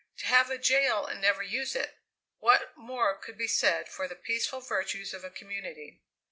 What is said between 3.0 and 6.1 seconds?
could be said for the peaceful virtues of a community?